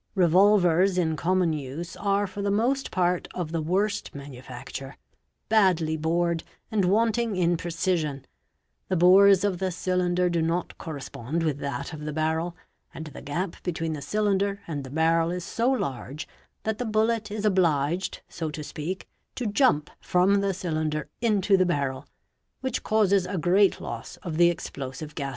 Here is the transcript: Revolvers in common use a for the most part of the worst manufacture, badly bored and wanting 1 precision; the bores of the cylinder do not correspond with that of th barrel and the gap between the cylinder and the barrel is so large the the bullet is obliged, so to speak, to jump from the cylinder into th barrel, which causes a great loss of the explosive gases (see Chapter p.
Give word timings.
Revolvers 0.15 0.97
in 0.97 1.15
common 1.15 1.53
use 1.53 1.95
a 1.99 2.25
for 2.25 2.41
the 2.41 2.49
most 2.49 2.89
part 2.89 3.27
of 3.35 3.51
the 3.51 3.61
worst 3.61 4.15
manufacture, 4.15 4.97
badly 5.47 5.95
bored 5.95 6.43
and 6.71 6.85
wanting 6.85 7.37
1 7.37 7.55
precision; 7.57 8.25
the 8.87 8.95
bores 8.95 9.43
of 9.43 9.59
the 9.59 9.69
cylinder 9.69 10.27
do 10.27 10.41
not 10.41 10.75
correspond 10.79 11.43
with 11.43 11.59
that 11.59 11.93
of 11.93 11.99
th 11.99 12.15
barrel 12.15 12.55
and 12.91 13.05
the 13.13 13.21
gap 13.21 13.61
between 13.61 13.93
the 13.93 14.01
cylinder 14.01 14.61
and 14.65 14.83
the 14.83 14.89
barrel 14.89 15.29
is 15.29 15.43
so 15.43 15.69
large 15.69 16.27
the 16.63 16.73
the 16.73 16.83
bullet 16.85 17.29
is 17.29 17.45
obliged, 17.45 18.23
so 18.27 18.49
to 18.49 18.63
speak, 18.63 19.07
to 19.35 19.45
jump 19.45 19.91
from 19.99 20.41
the 20.41 20.51
cylinder 20.51 21.09
into 21.21 21.55
th 21.57 21.67
barrel, 21.67 22.07
which 22.61 22.81
causes 22.81 23.27
a 23.27 23.37
great 23.37 23.79
loss 23.79 24.17
of 24.23 24.37
the 24.37 24.49
explosive 24.49 25.13
gases 25.13 25.13
(see 25.13 25.13
Chapter 25.21 25.27
p. 25.27 25.29